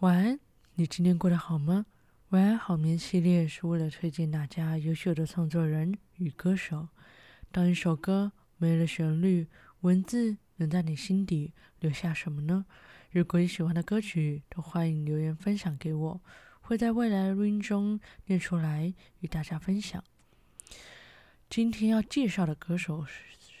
[0.00, 0.40] 晚安，
[0.76, 1.84] 你今天过得好吗？
[2.30, 6.88] 晚安好眠系列是为了推荐大家优秀的创作人与歌手。
[7.52, 9.46] 当一首歌没了旋律，
[9.82, 12.64] 文字能在你心底留下什么呢？
[13.10, 16.22] 如果你喜欢的歌曲，都欢迎留言分享给我，
[16.62, 20.02] 会在未来的录音中念出来与大家分享。
[21.50, 23.04] 今天要介绍的歌手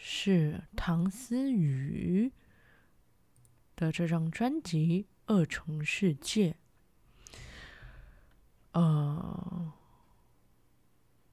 [0.00, 2.32] 是唐思雨
[3.76, 5.04] 的这张专辑。
[5.30, 6.56] 二重世界，
[8.72, 9.72] 呃，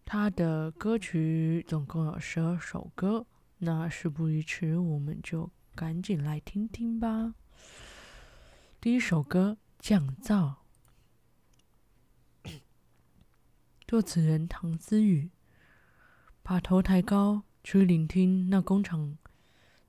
[0.05, 3.25] 他的歌曲总共有十二首歌。
[3.57, 7.33] 那事不宜迟，我们就赶紧来听听吧。
[8.79, 10.53] 第一首歌《降噪》，
[13.87, 15.31] 作词人唐思雨，
[16.43, 19.17] 把头抬高去聆听那工厂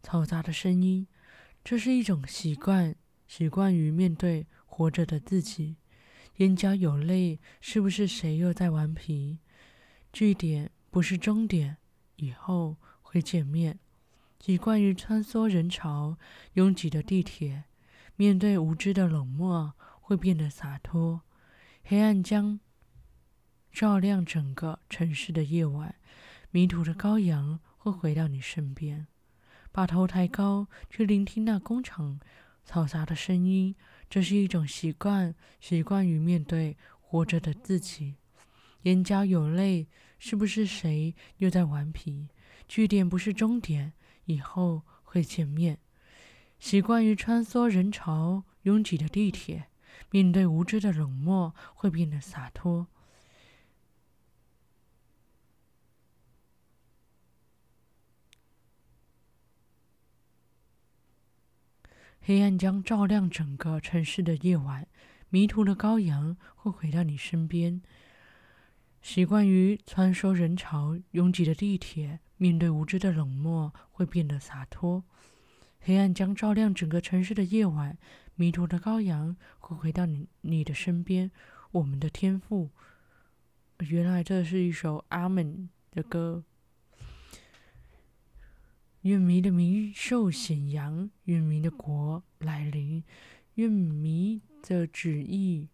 [0.03, 1.07] 嘈杂的声音，
[1.63, 2.97] 这是一种习惯。
[3.29, 5.77] 习惯于面对活着的自己，
[6.39, 9.39] 眼角有泪，是不是谁又在顽皮？
[10.13, 11.77] 句点不是终点，
[12.17, 13.79] 以后会见面。
[14.41, 16.17] 习惯于穿梭人潮，
[16.55, 17.65] 拥挤的地铁，
[18.17, 21.23] 面对无知的冷漠，会变得洒脱。
[21.85, 22.59] 黑暗将
[23.71, 25.97] 照亮整个城市的夜晚，
[26.51, 29.07] 迷途的羔羊会回到你身边。
[29.71, 32.19] 把头抬高，去聆听那工厂。
[32.69, 33.75] 嘈杂的声音，
[34.11, 38.17] 这是一种习惯，习惯于面对活着的自己。
[38.83, 39.89] 眼角有泪，
[40.19, 42.29] 是不是谁又在顽皮？
[42.69, 43.95] 句点不是终点，
[44.27, 45.79] 以后会见面。
[46.59, 49.69] 习惯于穿梭人潮拥挤的地铁，
[50.11, 52.89] 面对无知的冷漠，会变得洒脱。
[62.29, 64.87] 黑暗将照亮整个城市的夜晚，
[65.31, 67.81] 迷途的羔羊会回到你身边。
[69.01, 75.05] 习惯于穿梭人潮拥挤的地铁，面对无知的冷漠，会变得洒脱。
[75.81, 77.97] 黑暗将照亮整个城市的夜晚，
[78.35, 81.31] 迷途的羔羊会回到你你的身边。
[81.71, 82.69] 我们的天赋，
[83.79, 86.45] 原来这是一首阿门的歌。
[89.03, 93.05] 愿弥的名受显扬，愿弥的国来临，
[93.55, 95.69] 愿弥的旨意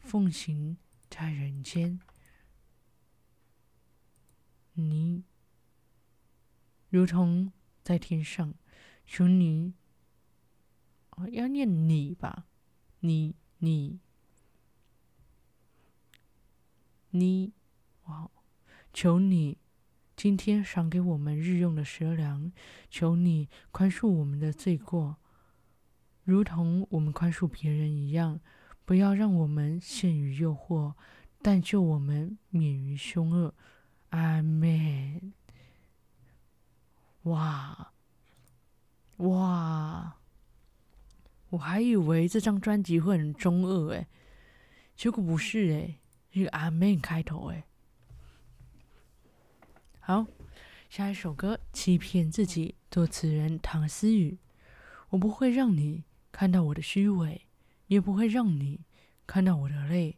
[0.00, 0.76] 奉行
[1.08, 1.98] 在人间。
[4.74, 5.24] 你
[6.90, 7.52] 如同
[7.82, 8.54] 在天上，
[9.06, 9.74] 求你，
[11.10, 12.46] 哦，要念你吧，
[13.00, 13.98] 你你
[17.10, 17.52] 你，
[18.04, 18.30] 哇，
[18.92, 19.58] 求你。
[20.22, 22.52] 今天赏给我们日用的食粮，
[22.88, 25.16] 求你宽恕我们的罪过，
[26.22, 28.38] 如同我们宽恕别人一样。
[28.84, 30.94] 不要让我们陷于诱惑，
[31.42, 33.52] 但救我们免于凶恶。
[34.10, 35.32] 阿门。
[37.22, 37.92] 哇
[39.16, 40.18] 哇，
[41.50, 44.06] 我还以为这张专辑会很中二诶，
[44.94, 45.98] 结果不是诶，
[46.30, 47.64] 是阿门开头诶。
[50.04, 50.26] 好，
[50.90, 54.36] 下一首歌《欺骗自己》，作词人唐思雨。
[55.10, 56.02] 我不会让你
[56.32, 57.42] 看到我的虚伪，
[57.86, 58.80] 也不会让你
[59.28, 60.16] 看到我的泪。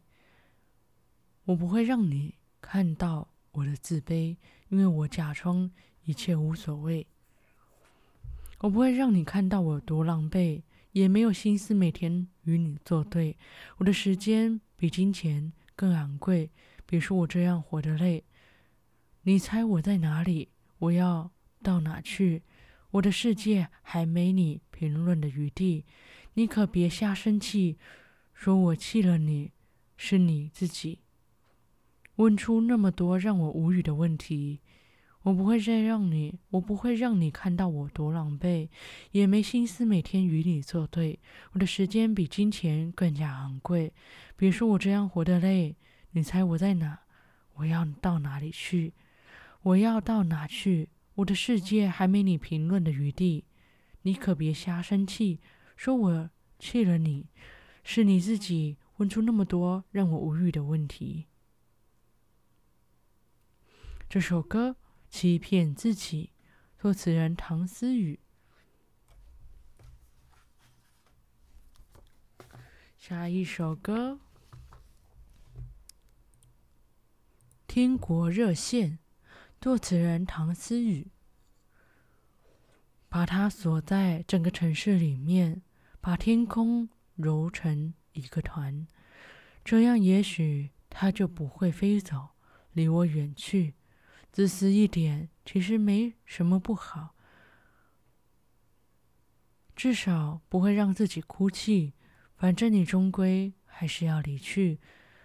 [1.44, 4.38] 我不会让你看到我的自卑，
[4.70, 5.70] 因为我假装
[6.04, 7.06] 一切无所谓。
[8.60, 10.62] 我不会让你看到我有多狼狈，
[10.92, 13.36] 也没有心思每天与你作对。
[13.76, 16.50] 我的时间比金钱更昂贵，
[16.86, 18.24] 别说我这样活得累。
[19.26, 20.50] 你猜我在哪里？
[20.78, 21.30] 我要
[21.62, 22.42] 到哪去？
[22.90, 25.86] 我的世界还没你评论的余地。
[26.34, 27.78] 你可别瞎生气，
[28.34, 29.52] 说我气了你，
[29.96, 30.98] 是你自己。
[32.16, 34.60] 问出那么多让我无语的问题，
[35.22, 38.68] 我不会再让你，我不会让你看到我多狼狈，
[39.12, 41.18] 也没心思每天与你作对。
[41.52, 43.90] 我的时间比金钱更加昂贵。
[44.36, 45.76] 别说我这样活得累。
[46.10, 46.98] 你猜我在哪？
[47.54, 48.92] 我要到哪里去？
[49.64, 50.90] 我要到哪去？
[51.14, 53.46] 我的世界还没你评论的余地，
[54.02, 55.40] 你可别瞎生气，
[55.74, 57.30] 说我气了你，
[57.82, 61.28] 是你自己问出那么多让我无语的问题。
[64.06, 64.70] 这首歌
[65.08, 66.32] 《欺骗自己》，
[66.82, 68.20] 作词人唐思雨。
[72.98, 74.20] 下一首歌
[77.66, 78.98] 《天国热线》。
[79.64, 81.10] 作词人唐思雨，
[83.08, 85.62] 把它锁在整个城市里面，
[86.02, 88.86] 把天空揉成一个团，
[89.64, 92.32] 这样也许它就不会飞走，
[92.74, 93.72] 离我远去。
[94.30, 97.14] 自私一点，其实没什么不好，
[99.74, 101.94] 至少不会让自己哭泣。
[102.36, 104.78] 反正你终归还是要离去，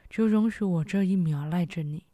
[0.10, 2.06] 就容许我这一秒赖着你。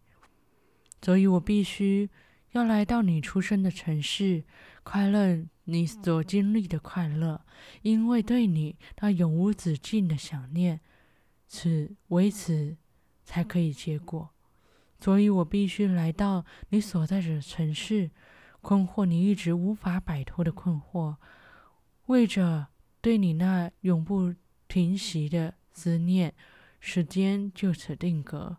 [1.06, 2.10] 所以我必须
[2.54, 4.44] 要来到你出生的城市，
[4.81, 7.46] 快乐你所经历的快乐，
[7.84, 10.81] 因为对你那永无止境的想念，
[11.48, 12.75] 此为此
[13.24, 14.31] 才可以结果。
[15.00, 18.10] 所以我必须来到你所在的城市，
[18.62, 21.18] 困惑你一直无法摆脱的困惑，
[22.07, 22.69] 为着
[23.00, 24.34] 对你那永不
[24.68, 26.34] 停息的思念，
[26.80, 28.57] 时间就此定格。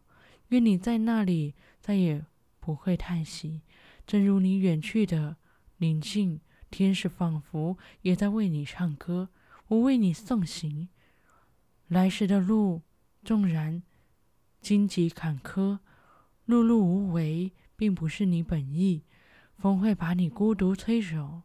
[0.51, 2.25] 愿你在那里再也。
[2.67, 3.63] 不会叹息，
[4.09, 5.37] 正如你远去的
[5.77, 9.29] 宁静，天使仿佛也在为你唱歌。
[9.69, 10.89] 我为你送行，
[11.87, 12.83] 来时的路
[13.23, 13.85] 纵然
[14.61, 15.79] 荆棘坎坷，
[16.49, 19.05] 碌碌无为，并不是你本意。
[19.57, 21.43] 风会把你孤独吹走，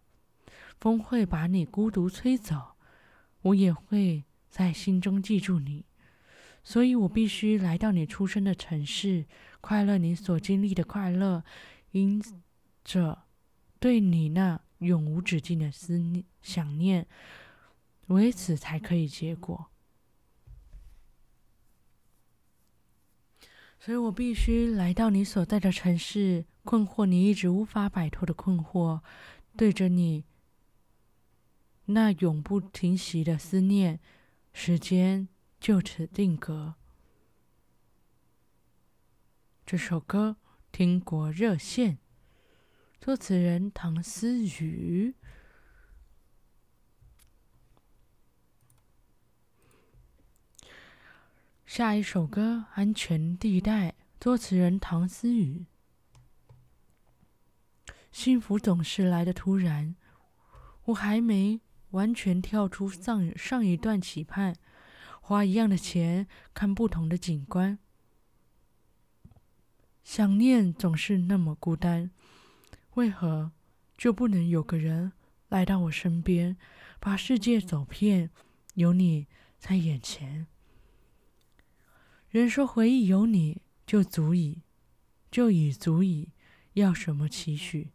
[0.80, 2.78] 风会把你孤独吹走，
[3.44, 5.86] 我也会在心中记住你。
[6.64, 9.26] 所以我必须来到你出生的城市，
[9.62, 11.44] 快乐你所经历的快乐，
[11.92, 12.22] 因
[12.84, 13.24] 着
[13.80, 17.08] 对你那永无止境的思念、想念，
[18.08, 19.68] 为此才可以结果。
[23.80, 29.02] 所以我必须来到你所在的城市，困惑你一直无法摆脱的困惑，
[29.58, 30.24] 对着你
[31.86, 34.00] 那永不停息的思念，
[34.54, 35.28] 时间。
[35.62, 36.74] 就此定格。
[39.64, 40.38] 这首歌
[40.72, 41.94] 《听国热线》，
[43.00, 45.14] 作词人唐思雨。
[51.68, 55.68] 下一首歌《安全地带》，作词人唐思雨。
[58.12, 59.96] 幸福总是来的突然，
[60.86, 61.62] 我还没
[61.92, 64.56] 完全跳出上上一段期盼。
[65.22, 67.80] 花一样的钱，看不同的景观。
[70.04, 72.12] 想念总是那么孤单，
[72.96, 73.52] 为何
[73.96, 75.14] 就不能有个人
[75.48, 76.58] 来到我身边，
[77.00, 78.32] 把世界走遍，
[78.74, 79.28] 有你
[79.58, 80.48] 在眼前？
[82.30, 84.64] 人说回忆有你就足以，
[85.30, 86.30] 就已足以，
[86.74, 87.92] 要什么期许？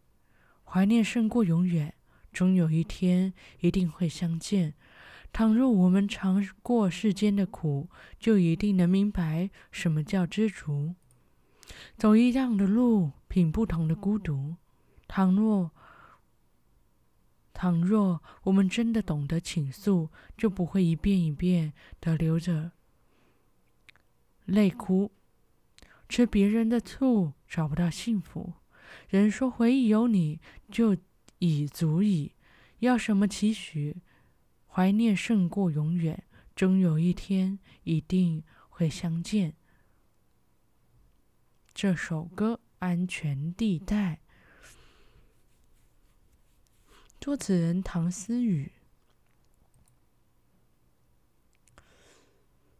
[0.62, 1.92] 怀念胜过永远，
[2.32, 4.74] 终有一天一定会相见。
[5.32, 10.94] 倘若我们尝过世间的苦，就一定能明白什么叫知足。
[11.98, 14.56] 走一样的路，品不同的孤独。
[15.06, 15.70] 倘若，
[17.52, 22.72] 倘若我们真的懂得倾诉，就不会一遍一遍的流着
[24.46, 25.12] 泪哭，
[26.08, 28.54] 吃别人的醋，找不到幸福。
[29.08, 30.40] 人说回忆有你
[30.70, 30.96] 就
[31.40, 32.32] 已足矣，
[32.78, 33.96] 要什么期许？
[34.76, 36.22] 怀念胜过永远，
[36.54, 39.54] 终有一天一定会相见。
[41.72, 44.20] 这首歌《安全地带》，
[47.18, 48.70] 作词人唐思雨。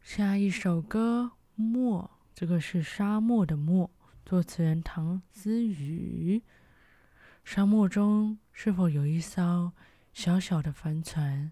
[0.03, 1.33] 下一首歌
[1.63, 3.91] 《漠》，这个是沙漠的漠，
[4.27, 6.43] 作词人唐思雨。
[7.43, 9.73] 沙漠中是否有一艘
[10.13, 11.51] 小小的帆船？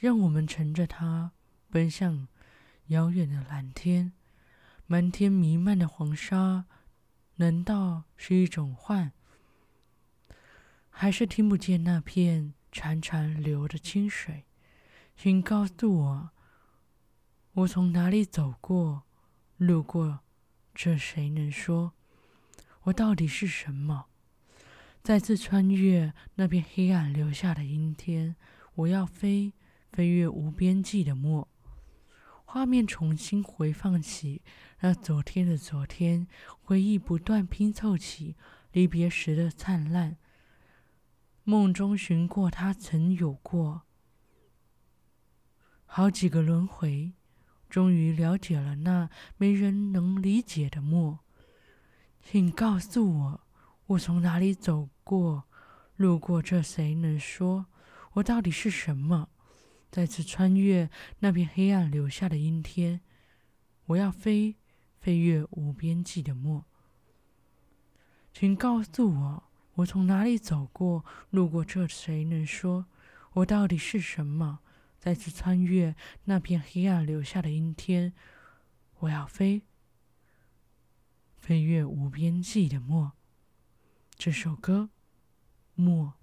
[0.00, 1.32] 让我们乘着它
[1.68, 2.26] 奔向
[2.86, 4.14] 遥远的蓝天，
[4.86, 6.64] 满天弥漫的黄沙，
[7.36, 9.12] 难道是一种幻？
[10.88, 14.46] 还是听不见那片潺潺流的清水？
[15.14, 16.30] 请告诉我，
[17.52, 19.02] 我从哪里走过，
[19.58, 20.20] 路过，
[20.74, 21.92] 这谁能说？
[22.84, 24.06] 我到底是什么？
[25.02, 28.36] 再次穿越那片黑暗留下的阴天，
[28.76, 29.52] 我要飞。
[29.92, 31.48] 飞越无边际的墨，
[32.44, 34.42] 画面重新回放起
[34.80, 36.26] 那昨天的昨天，
[36.62, 38.36] 回忆不断拼凑起
[38.72, 40.16] 离别时的灿烂。
[41.44, 43.82] 梦中寻过他曾有过
[45.86, 47.12] 好几个轮回，
[47.68, 51.20] 终于了解了那没人能理解的墨。
[52.22, 53.40] 请告诉我，
[53.86, 55.48] 我从哪里走过，
[55.96, 57.66] 路过，这谁能说？
[58.12, 59.30] 我到底是什么？
[59.90, 63.00] 再次穿越那片黑暗留下的阴天，
[63.86, 64.56] 我要飞，
[65.00, 66.64] 飞越无边际的漠。
[68.32, 69.42] 请告诉我，
[69.74, 72.86] 我从哪里走过，路过，这谁能说？
[73.32, 74.60] 我到底是什么？
[74.98, 78.12] 再次穿越那片黑暗留下的阴天。
[79.00, 79.62] 我要飞，
[81.36, 83.12] 飞越无边际的漠。
[84.14, 84.90] 这首歌，
[85.74, 86.19] 漠。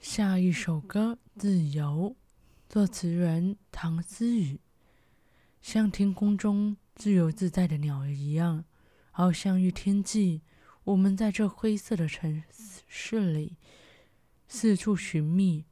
[0.00, 2.16] 下一首歌，自由。
[2.70, 4.58] 作词人唐思雨。
[5.60, 8.64] 像天空中自由自在的鸟儿一样，
[9.12, 10.40] 翱翔于天际。
[10.84, 12.42] 我们在这灰色的城
[12.88, 13.58] 市里
[14.48, 15.66] 四处寻觅，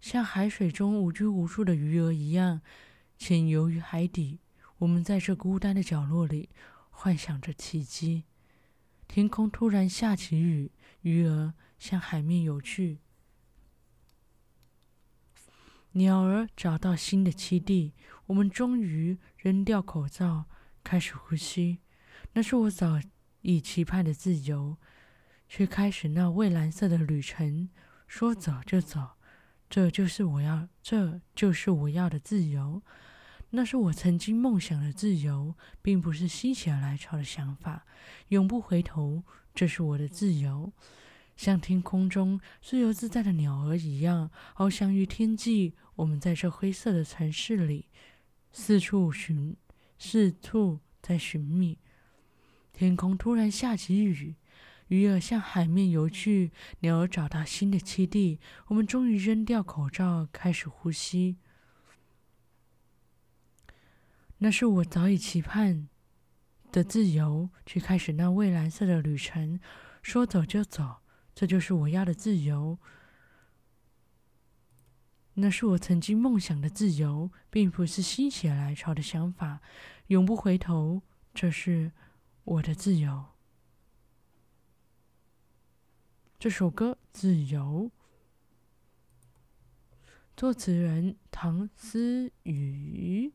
[0.00, 2.60] 像海水中无拘无束的鱼儿一样
[3.18, 4.38] 潜游于海底。
[4.78, 6.50] 我们在这孤单的角落里
[6.88, 8.22] 幻想着奇迹。
[9.08, 10.70] 天空突然下起雨，
[11.00, 12.98] 鱼儿向海面游去。
[15.92, 17.92] 鸟儿找到新的栖地，
[18.26, 20.46] 我们终于扔掉口罩，
[20.82, 21.80] 开始呼吸。
[22.32, 23.00] 那是我早
[23.42, 24.78] 已期盼的自由，
[25.48, 27.68] 去开始那蔚蓝色的旅程。
[28.06, 29.12] 说走就走，
[29.68, 32.82] 这就是我要，这就是我要的自由。
[33.50, 37.84] 那是我曾经梦想的自由，并不是心血来潮的想法。
[38.28, 40.72] 永不回头，这是我的自由。
[41.36, 45.74] 像天空中自由自在的鸟儿一样，翱翔于天际。
[45.96, 47.86] 我们在这灰色的城市里
[48.52, 49.56] 四处寻，
[49.98, 51.78] 四处在寻觅。
[52.72, 54.36] 天空突然下起雨，
[54.88, 58.40] 鱼儿向海面游去，鸟儿找到新的栖地。
[58.68, 61.36] 我们终于扔掉口罩，开始呼吸。
[64.38, 65.88] 那是我早已期盼
[66.72, 69.60] 的自由，去开始那蔚蓝色的旅程。
[70.02, 71.01] 说走就走。
[71.34, 72.78] 这就是我要的自由，
[75.34, 79.60] 那是我曾经梦想的自由，并不是心血来潮的想法。
[80.08, 81.92] 永不回头，这是
[82.44, 83.26] 我的自由。
[86.38, 87.90] 这首歌《自由》，
[90.36, 93.32] 作词人唐思雨。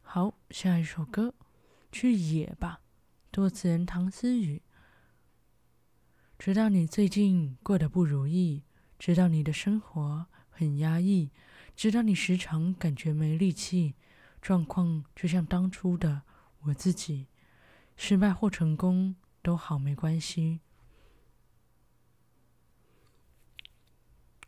[0.00, 1.34] 好，下一首歌
[1.92, 2.80] 《去野吧》，
[3.34, 4.62] 作词人唐思雨。
[6.38, 8.62] 知道你最近过得不如意，
[8.98, 11.30] 知道你的生活很压抑，
[11.74, 13.94] 知道你时常感觉没力气，
[14.40, 16.22] 状况就像当初的
[16.60, 17.26] 我自己，
[17.96, 20.60] 失败或成功都好没关系，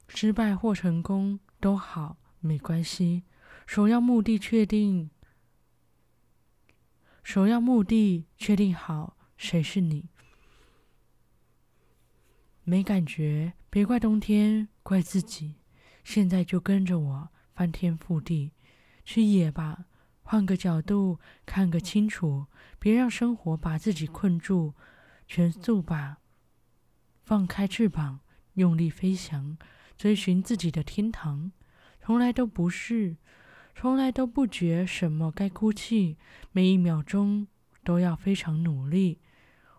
[0.09, 3.25] 失败或成功都好没关系，
[3.67, 5.11] 首要目的确定，
[7.25, 10.11] 首要目的确定好谁是你。
[12.69, 15.55] 没感觉，别怪冬天，怪自己。
[16.05, 18.53] 现在就跟着我翻天覆地，
[19.07, 19.87] 去野吧，
[20.21, 22.45] 换个角度看个清楚，
[22.79, 24.75] 别让生活把自己困住。
[25.27, 26.19] 全速吧，
[27.23, 28.21] 放开翅膀，
[28.53, 29.57] 用力飞翔，
[29.97, 31.51] 追寻自己的天堂。
[32.03, 33.17] 从来都不是，
[33.75, 36.19] 从来都不觉什么该哭泣，
[36.53, 37.49] 每一秒钟
[37.83, 39.21] 都要非常努力，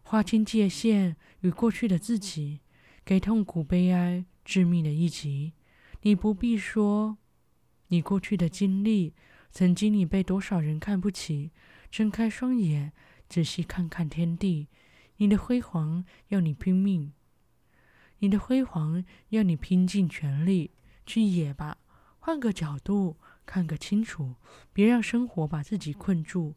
[0.01, 2.61] 划清界限与过去的自己。
[3.09, 5.53] 给痛苦、悲哀致命的一击。
[6.03, 7.17] 你不必说
[7.87, 9.15] 你过去的经历，
[9.49, 11.49] 曾经你被多少人看不起。
[11.89, 12.93] 睁开双眼，
[13.27, 14.67] 仔细看看天地。
[15.17, 17.11] 你的辉煌要你拼命，
[18.19, 20.69] 你的辉煌要你拼尽全力
[21.03, 21.79] 去野吧。
[22.19, 24.35] 换个角度看个清楚，
[24.71, 26.53] 别让生活把自己困住。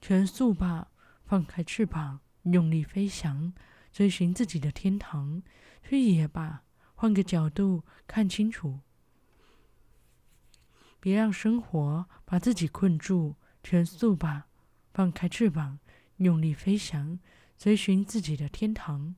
[0.00, 0.88] 全速吧，
[1.26, 3.52] 放开翅膀，用力飞翔。
[3.92, 5.42] 追寻自己的天堂，
[5.82, 6.64] 去野吧，
[6.94, 8.80] 换个角度看清楚，
[11.00, 13.36] 别让生活把自己困住。
[13.60, 14.46] 全速吧，
[14.94, 15.80] 放开翅膀，
[16.18, 17.18] 用力飞翔，
[17.58, 19.16] 追寻自己的天堂。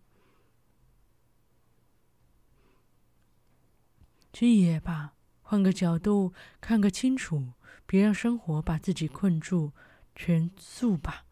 [4.32, 7.52] 去野吧，换个角度看个清楚，
[7.86, 9.72] 别让生活把自己困住。
[10.16, 11.24] 全速吧，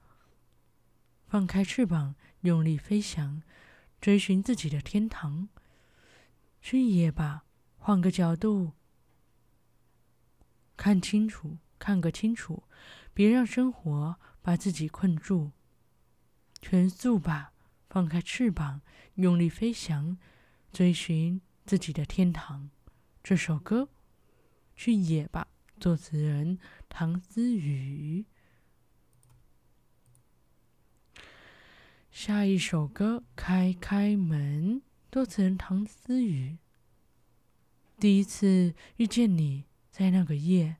[1.26, 2.14] 放开翅膀。
[2.42, 3.42] 用力飞翔，
[4.00, 5.49] 追寻自己的天堂。
[6.61, 7.45] 去野吧，
[7.76, 8.73] 换个角度
[10.76, 12.64] 看清楚，看个清楚，
[13.14, 15.52] 别让生活把自己困住。
[16.61, 17.52] 全速吧，
[17.88, 18.83] 放开翅膀，
[19.14, 20.18] 用力飞翔，
[20.73, 22.71] 追寻自己的天堂。
[23.23, 23.83] 这首歌
[24.76, 25.49] 《去野吧》，
[25.80, 28.25] 作词人唐思雨。
[32.21, 36.59] 下一首歌《开开门》，作词人唐思雨。
[38.01, 40.79] 第一次遇见你在那个夜，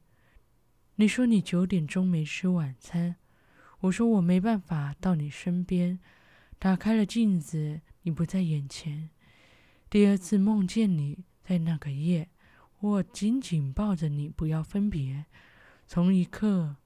[0.97, 3.15] 你说你九点钟没吃晚餐，
[3.83, 6.01] 我说我没办法到你身边。
[6.59, 9.11] 打开了镜子，你不在眼前。
[9.89, 12.31] 第二次梦见你在那个夜，
[12.81, 15.27] 我紧紧抱着你，不要分别。
[15.87, 16.79] 从一刻，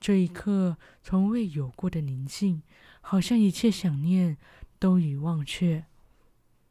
[0.00, 2.62] 这一刻从未有过的宁静，
[3.00, 4.36] 好像一切想念
[4.78, 5.84] 都已忘却。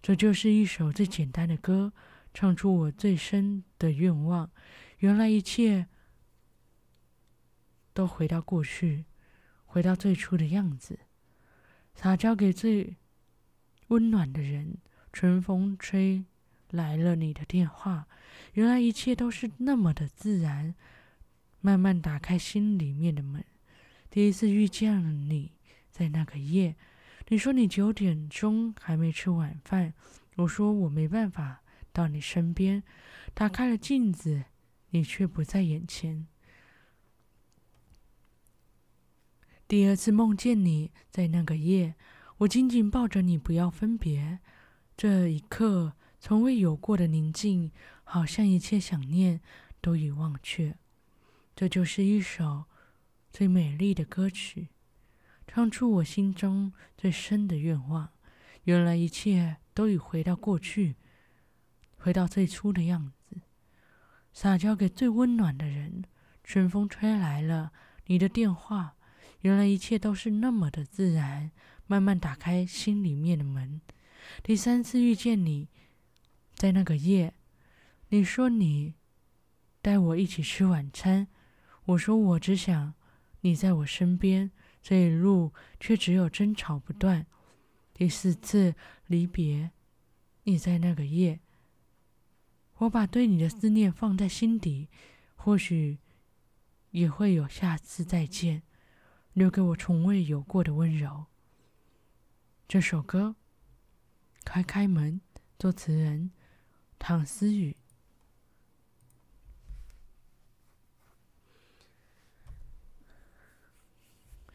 [0.02, 1.94] 这就是一首最简单的歌，
[2.34, 4.50] 唱出我最深的愿望。
[5.00, 5.88] 原来一切
[7.94, 9.06] 都回到过去，
[9.66, 11.00] 回到最初的样子。
[11.96, 12.96] 撒娇给最
[13.88, 14.78] 温暖的人，
[15.12, 16.24] 春风吹
[16.70, 18.08] 来了你的电话。
[18.54, 20.76] 原来一切都是那么的自然。
[21.62, 23.44] 慢慢打开心里面的门，
[24.10, 25.52] 第一次遇见了你，
[26.00, 26.78] 在那个夜。
[27.28, 29.94] 你说你九点钟还没吃晚饭，
[30.38, 32.82] 我说我没办法到你身边。
[33.34, 34.46] 打开了镜子，
[34.92, 36.26] 你却不在眼前。
[39.68, 41.96] 第二次梦见你在那个夜，
[42.38, 44.40] 我紧紧抱着你，不要分别。
[44.96, 47.74] 这一刻，从未有过的宁静，
[48.06, 49.42] 好像一切想念
[49.82, 50.78] 都已忘却。
[51.54, 52.64] 这就是一首
[53.34, 54.70] 最美丽的歌曲，
[55.52, 58.10] 唱出我心中最深的愿望。
[58.66, 60.96] 原来一切都已回到过去，
[61.98, 63.42] 回到最初的样子。
[64.32, 66.04] 撒娇给最温暖的人，
[66.44, 67.72] 春风吹来了
[68.06, 68.96] 你的电话。
[69.42, 71.50] 原来一切都是那么的自然，
[71.88, 73.82] 慢慢打开心里面的门。
[74.44, 75.68] 第三次遇见你，
[76.54, 77.34] 在那个夜，
[78.10, 78.94] 你说你
[79.82, 81.28] 带我一起吃晚餐，
[81.86, 82.94] 我说我只想
[83.42, 84.52] 你在我身边，
[84.90, 87.28] 这一路却只有争吵不断。
[87.94, 88.74] 第四次
[89.06, 89.70] 离别，
[90.46, 91.42] 你在那个夜，
[92.78, 94.90] 我把对你的思念放在心底，
[95.36, 96.00] 或许
[96.90, 98.64] 也会有下次再见。
[99.34, 101.28] 留给我从未有过的温柔。
[102.68, 103.36] 这首歌，
[104.44, 105.22] 《开开门》，
[105.60, 106.32] 作词人
[106.98, 107.78] 唐思雨。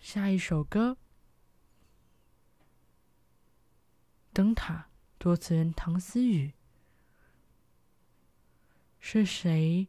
[0.04, 0.98] 下一首歌，
[4.34, 4.74] 《灯塔》，
[5.18, 6.52] 作词人唐思雨。
[9.00, 9.88] 是谁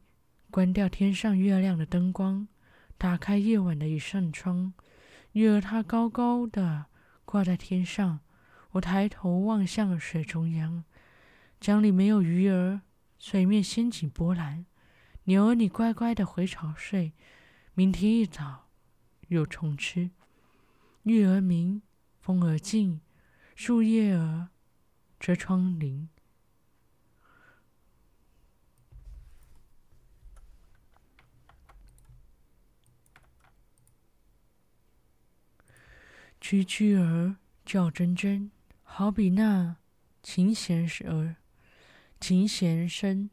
[0.50, 2.48] 关掉天上月亮的灯光？
[2.98, 4.72] 打开夜晚的一扇窗，
[5.34, 6.86] 月儿它高高的
[7.26, 8.22] 挂在天上。
[8.72, 10.86] 我抬头望向水中央，
[11.60, 12.80] 江里没有鱼儿，
[13.20, 14.66] 水面掀起波澜。
[15.26, 17.12] 牛儿，你乖乖的回巢睡，
[17.74, 18.65] 明天一早
[19.28, 20.12] 有虫吃。
[21.04, 21.82] 月儿明，
[22.20, 23.00] 风儿静，
[23.56, 24.50] 树叶儿
[25.20, 26.08] 遮窗棂。
[36.42, 38.52] 蛐蛐儿叫铮铮，
[38.84, 39.78] 好比那
[40.22, 41.38] 琴弦儿，
[42.20, 43.32] 琴弦声。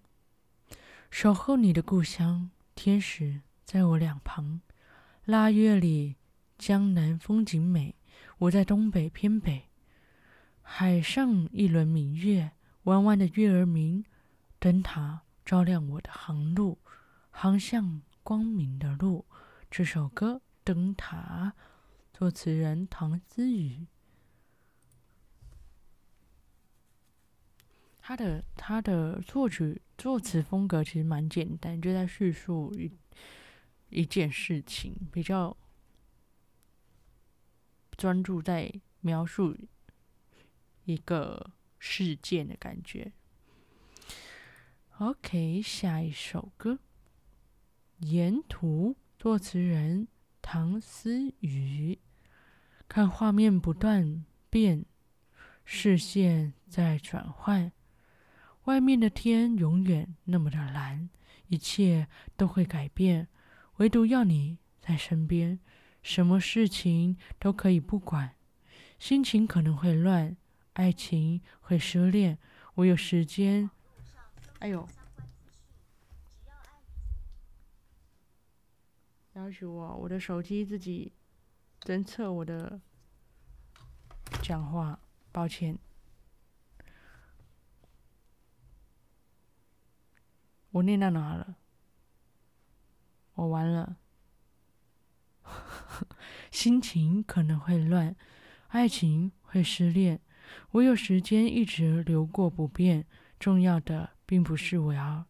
[1.11, 4.63] 守候你的故乡，天使在我两旁。
[5.27, 6.17] 腊月里，
[6.59, 7.95] 江南风景美，
[8.39, 9.69] 我在东北偏北。
[10.61, 12.51] 海上一轮明月，
[12.85, 14.05] 弯弯的月儿明，
[14.59, 16.79] 灯塔照亮我的航路，
[17.31, 19.25] 航向光明的路。
[19.71, 21.55] 这首歌《灯塔》。
[22.13, 23.87] 作词人唐思雨，
[28.01, 32.89] 他的他的作曲作词风格其实蛮简单，就在叙述一
[33.93, 35.57] 一件事情，比较
[37.97, 39.57] 专注在描述
[40.85, 43.13] 一个事件的感觉。
[44.99, 46.75] OK，下一首歌
[47.99, 50.09] 《沿途》，作词人
[50.41, 51.99] 唐思雨。
[52.89, 54.85] 看画面不断变，
[55.65, 57.73] 视线在转换。
[58.65, 61.09] 外面的天永远那么的蓝，
[61.49, 63.29] 一切都会改变，
[63.77, 65.61] 唯独要你在身边。
[66.03, 68.35] 什么事情都可以不管，
[68.99, 70.37] 心情可能会乱，
[70.73, 72.39] 爱情会失恋。
[72.75, 73.71] 我有时间，
[74.59, 74.89] 哎呦，
[79.35, 81.13] 要求我，我的手机自己。
[81.81, 82.81] 侦测我的
[84.41, 85.01] 讲话，
[85.33, 85.79] 抱歉。
[90.71, 91.57] 我念到哪了？
[93.35, 93.97] 我完了。
[96.51, 98.15] 心情可能会乱，
[98.69, 100.21] 爱情会失恋。
[100.73, 103.07] 我有时间一直流过不变。
[103.39, 105.27] 重要的并不是我要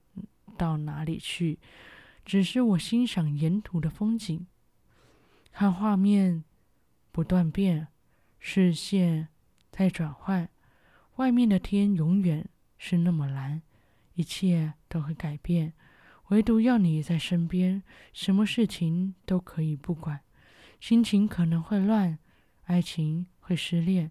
[0.59, 1.59] 到哪里去，
[2.27, 4.47] 只是我欣赏沿途的风景。
[5.51, 6.45] 看画面
[7.11, 7.89] 不断变，
[8.39, 9.29] 视线
[9.71, 10.51] 在转换，
[11.17, 13.63] 外面的天永远是那么蓝，
[14.13, 15.73] 一切都会改变，
[16.33, 17.83] 唯独要你在身边，
[18.15, 20.21] 什么事情都可以不管，
[20.81, 22.19] 心情可能会乱，
[22.63, 24.11] 爱情会失恋，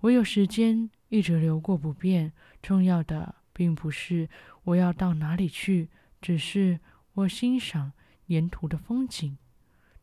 [0.00, 2.32] 唯有时间一直流过不变。
[2.62, 4.30] 重要的并不是
[4.64, 5.90] 我要到哪里去，
[6.22, 6.80] 只是
[7.12, 7.92] 我欣赏
[8.28, 9.36] 沿途的风景。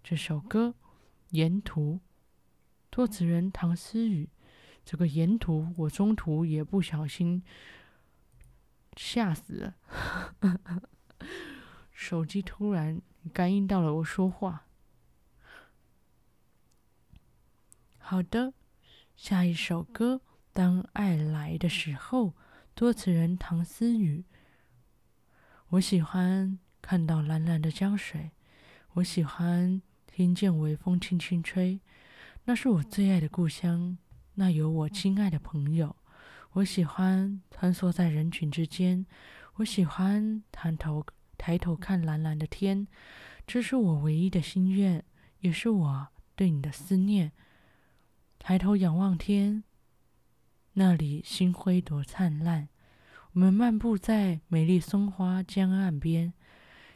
[0.04, 0.67] 这首歌
[1.32, 1.93] 《沿途》，
[2.91, 4.30] 作词人唐思雨。
[4.86, 7.41] 这个沿途，我中途也不小心
[8.95, 9.75] 吓死了，
[11.95, 13.01] 手机突然
[13.34, 14.67] 感应到了我说话。
[17.97, 18.53] 好的，
[19.15, 20.15] 下一首歌
[20.51, 22.27] 《当爱来的时候》，
[22.75, 24.25] 作词人唐思雨。
[25.69, 28.31] 我喜欢看到蓝蓝的江水，
[28.93, 31.79] 我喜欢听见微风轻轻吹，
[32.43, 33.97] 那是我最爱的故乡。
[34.36, 35.95] 那有我亲爱的朋友，
[36.51, 39.05] 我喜欢穿梭在人群之间，
[39.55, 41.05] 我喜欢探头
[41.38, 42.88] 抬头看蓝蓝的天，
[43.45, 45.04] 这是我唯一的心愿，
[45.39, 47.32] 也是我对你的思念。
[48.39, 49.63] 抬头仰望天，
[50.74, 52.69] 那里星辉多灿烂。
[53.34, 56.34] 我们漫步在美丽松花江岸边，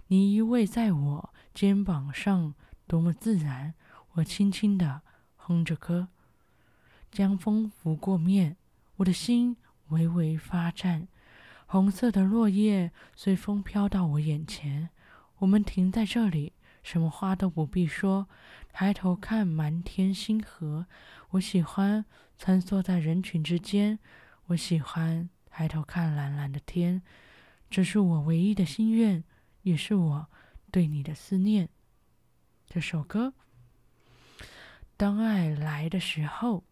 [0.08, 2.54] 你依偎在我肩膀上，
[2.88, 3.74] 多么自然。
[4.14, 5.02] 我轻轻地
[5.36, 6.08] 哼着歌。
[7.12, 8.58] 江风拂过面，
[8.98, 9.58] 我的心
[9.90, 11.08] 微微发颤。
[11.72, 14.90] 红色的落叶随风飘到我眼前。
[15.38, 18.28] 我们停在这里，什么话都不必说，
[18.74, 20.88] 抬头看满天星河。
[21.30, 22.04] 我喜欢
[22.40, 24.00] 穿梭在人群之间，
[24.48, 27.04] 我喜欢抬头看蓝蓝的天。
[27.70, 29.24] 这是我唯一的心愿，
[29.62, 30.28] 也是我
[30.72, 31.70] 对你的思念。
[32.66, 33.36] 这首歌，
[34.98, 36.64] 当爱来的时候。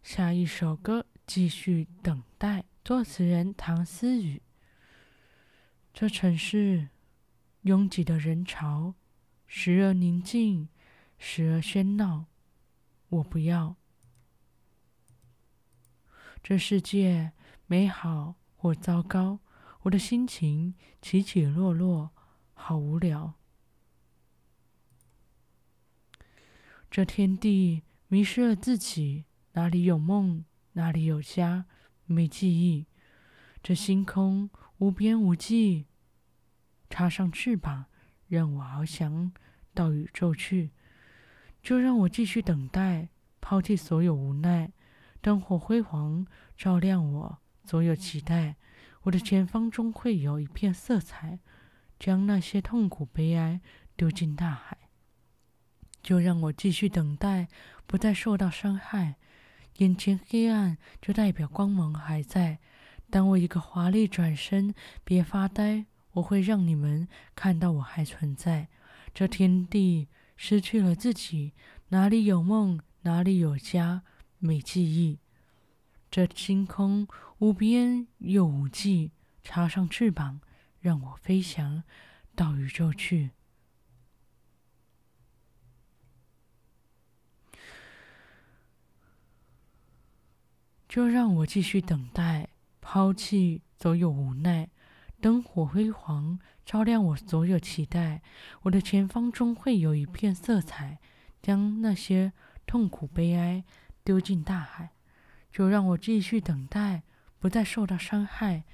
[0.00, 2.64] 下一首歌，继续等待。
[2.82, 4.40] 作词人唐思雨。
[5.92, 6.88] 这城市
[7.62, 8.94] 拥挤的人潮，
[9.46, 10.70] 时而宁静，
[11.18, 12.24] 时而喧闹。
[13.10, 13.76] 我不要。
[16.42, 17.32] 这世界
[17.66, 19.40] 美好或糟糕，
[19.82, 22.10] 我的心情起起落落，
[22.54, 23.34] 好无聊。
[26.90, 29.26] 这天地迷失了自己。
[29.52, 30.44] 哪里有梦，
[30.78, 31.66] 哪里有家，
[32.06, 32.86] 没记忆。
[33.60, 35.86] 这星空无边无际，
[36.88, 37.86] 插上翅膀，
[38.28, 39.32] 让我翱翔
[39.74, 40.70] 到宇宙去。
[41.60, 43.08] 就让我继续等待，
[43.40, 44.72] 抛弃所有无奈。
[45.20, 46.24] 灯火辉煌，
[46.56, 48.54] 照亮我所有期待。
[49.02, 51.40] 我的前方终会有一片色彩，
[51.98, 53.60] 将那些痛苦悲哀
[53.96, 54.78] 丢进大海。
[56.00, 57.48] 就让我继续等待，
[57.88, 59.16] 不再受到伤害。
[59.78, 62.58] 眼前黑暗，就代表光芒还在。
[63.10, 68.68] 当我一个华丽转身，别发呆，我会让你们看到我还存在。
[69.14, 71.52] 这天地失去了自己，
[71.88, 74.02] 哪里有梦，哪里有家，
[74.38, 75.18] 没记忆。
[76.10, 77.06] 这星空
[77.38, 79.12] 无边又无际，
[79.42, 80.40] 插上翅膀，
[80.80, 81.84] 让我飞翔
[82.34, 83.30] 到宇宙去。
[90.88, 92.48] 就让我继续等待，
[92.80, 94.68] 抛弃所有无奈。
[95.20, 98.22] 灯火辉煌，照亮我所有期待。
[98.62, 100.98] 我的前方终会有一片色彩，
[101.42, 102.32] 将那些
[102.66, 103.64] 痛苦悲哀
[104.02, 104.90] 丢进大海。
[105.50, 107.02] 就让我继续等待，
[107.38, 108.64] 不再受到伤害。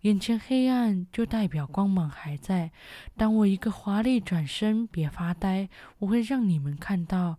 [0.00, 2.72] 眼前黑暗，就代表光芒还在。
[3.16, 5.68] 当我一个华丽转身，别发呆，
[6.00, 7.38] 我会让你们看到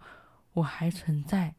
[0.54, 1.56] 我还存在。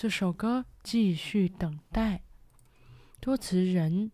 [0.00, 2.22] 这首歌继续等待，
[3.20, 4.12] 作词人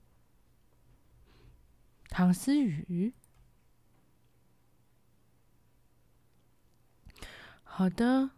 [2.09, 3.12] 唐思雨。
[7.62, 8.31] 好的，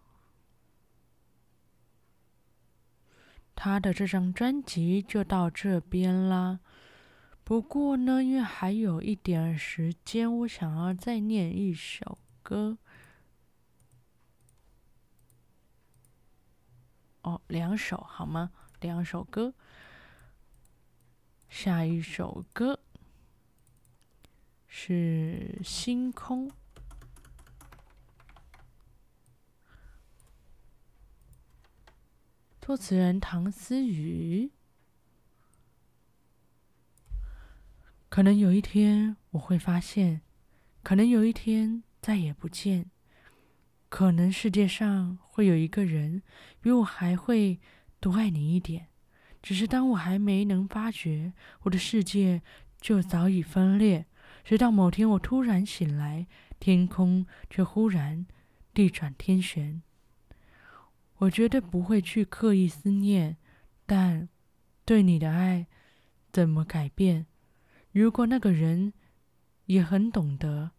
[3.55, 6.59] 他的这张专辑就到这边啦。
[7.45, 12.79] 不过呢，因为还有一点时间，我想要再念一首歌。
[17.27, 18.53] 哦，两首好吗？
[18.81, 19.53] 两首歌。
[21.49, 22.79] 下一首歌
[24.69, 26.49] 是《星空》，
[32.61, 34.53] 作词人唐思雨。
[38.09, 40.21] 可能有一天我会发现，
[40.85, 42.89] 可能有一天再也不见，
[43.97, 46.23] 可能世界上会有一个人
[46.61, 47.59] 比我还会
[47.99, 48.89] 多爱你一点，
[49.43, 51.33] 只是当我还没能发觉，
[51.63, 52.43] 我的世界
[52.79, 54.05] 就早已分裂。
[54.45, 56.27] 直到某天我突然醒来，
[56.61, 58.27] 天空却忽然
[58.75, 59.81] 地转天旋。
[61.21, 63.39] 我绝对不会去刻意思念，
[63.87, 64.29] 但
[64.85, 65.69] 对你的爱
[66.31, 67.25] 怎么改变？
[67.93, 68.93] 如果那个人
[69.65, 70.73] 也很懂得，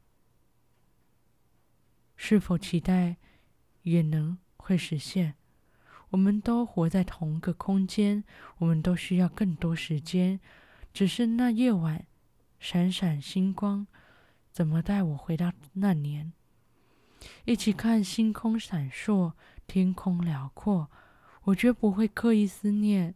[2.18, 3.16] 是否期待
[3.84, 5.36] 也能会实现？
[6.10, 8.24] 我们都活在同个空间，
[8.58, 10.40] 我们都需要更多时间。
[10.94, 12.06] 只是那夜晚
[12.60, 13.88] 闪闪星光，
[14.52, 16.34] 怎么带我回到那年？
[17.46, 19.34] 一起看星空闪烁，
[19.68, 20.90] 天空辽阔。
[21.44, 23.16] 我绝不会刻意思念，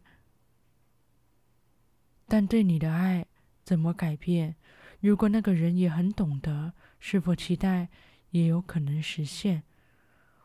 [2.26, 3.26] 但对你的爱。
[3.64, 4.56] 怎么改变？
[5.00, 7.88] 如果那个人也很懂得，是否期待
[8.32, 9.62] 也有可能实现？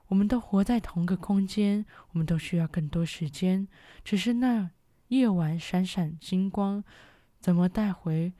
[0.08, 3.68] 我们都活在同个空间，我们都需要更多时间。
[4.06, 4.72] 只是那
[5.10, 6.82] 夜晚闪闪星光，
[7.42, 8.32] 怎么带回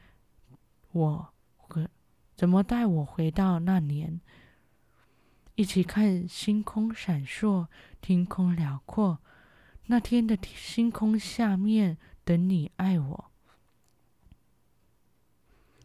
[0.92, 1.86] 我回？
[2.36, 4.22] 怎么带我回到那年？
[5.56, 7.68] 一起看星空闪烁，
[8.00, 9.20] 天空辽阔。
[9.88, 13.32] 那天的星空下面，等你爱我。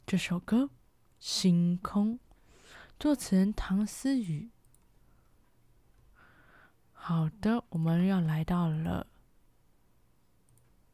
[0.05, 0.64] 这首歌
[1.18, 2.14] 《星空》，
[3.02, 4.48] 作词人唐思雨。
[6.92, 9.08] 好的，我们要来到了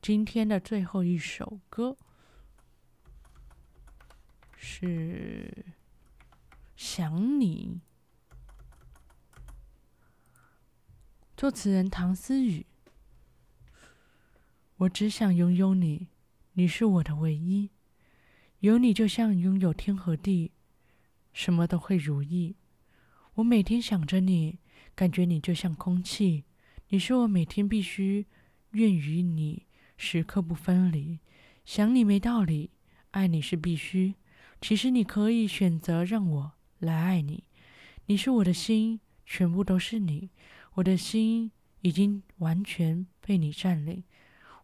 [0.00, 1.98] 今天的最后一首歌，
[4.56, 5.66] 是
[6.76, 7.82] 《想你》，
[11.36, 12.64] 作词人唐思雨。
[14.78, 16.08] 我只想拥有你，
[16.54, 17.68] 你是我的唯一。
[18.60, 20.52] 有你就像拥有天和地，
[21.38, 22.57] 什么都会如意。
[23.35, 24.59] 我每天想着你，
[24.96, 26.42] 感觉你就像空气。
[26.88, 28.27] 你是我每天必须
[28.72, 29.64] 愿与你
[29.96, 31.20] 时刻不分离。
[31.64, 32.72] 想你没道理，
[33.12, 34.16] 爱你是必须。
[34.61, 37.44] 其实你可以选择让我来爱你。
[38.07, 40.31] 你是我的心，全部都是你。
[40.74, 44.03] 我的心已经完全被你占领。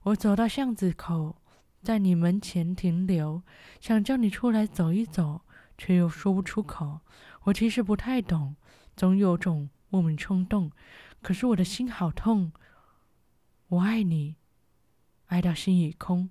[0.03, 1.37] 我走到巷子口。
[1.85, 3.43] 在你门前停留，
[3.79, 5.43] 想叫你出来走一走，
[5.77, 7.01] 却又说不出口。
[7.45, 8.57] 我其实不太懂，
[8.97, 10.71] 总有种莫名冲动，
[11.23, 12.53] 可是我的心好痛。
[13.69, 14.37] 我爱你，
[15.27, 16.31] 爱到心已空，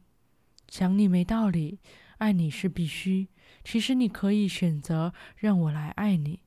[0.69, 1.79] 想你没道理，
[2.17, 3.27] 爱你是必须。
[3.63, 6.41] 其实你可以选择让我来爱你。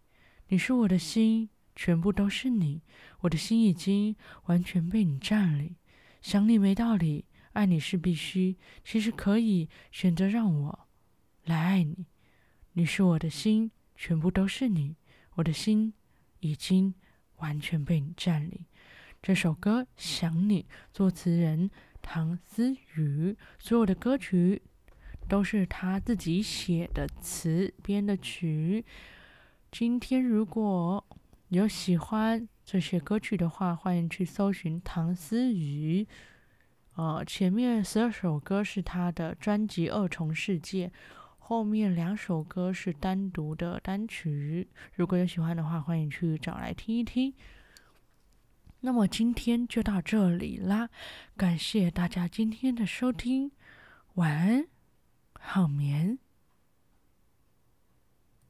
[0.49, 2.83] 你是我的心，全部都是你。
[3.21, 5.77] 我的心已经完全被你占领，
[6.23, 7.25] 想你没道理。
[7.53, 10.87] 爱你是必须，其实可以选择让我
[11.45, 12.07] 来爱你。
[12.79, 14.97] 你是我的心，全部都是你。
[15.37, 15.95] 我的心
[16.41, 16.93] 已经
[17.37, 18.67] 完全被你占领。
[19.23, 20.63] 这首歌《想你》，
[20.93, 21.71] 作词人
[22.03, 24.61] 唐思雨，所有的歌曲
[25.27, 28.85] 都是他自己写的词编的曲。
[29.73, 31.03] 今天如果
[31.49, 36.07] 有喜欢这些歌曲的话，欢迎去搜寻唐思雨。
[36.97, 40.89] 呃，前面十二首歌是他的专辑《二重世界》，
[41.49, 44.67] 后面两首歌是单独的单曲。
[44.95, 47.33] 如果有喜欢的话，欢迎去找来听一听。
[48.81, 50.91] 那么今天就到这里啦，
[51.37, 53.53] 感谢大家今天的收听，
[54.15, 54.67] 晚安，
[55.39, 56.19] 好眠。